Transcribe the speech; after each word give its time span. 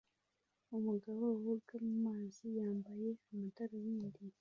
Umugabo 0.77 1.23
woga 1.43 1.75
mu 1.85 1.95
mazi 2.05 2.43
yambaye 2.59 3.09
amadarubindi 3.31 4.21